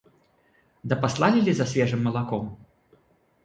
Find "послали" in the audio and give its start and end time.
1.01-1.41